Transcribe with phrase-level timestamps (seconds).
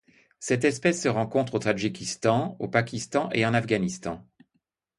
[0.39, 4.25] Cette espèce se rencontre au Tadjikistan, au Pakistan et en Afghanistan.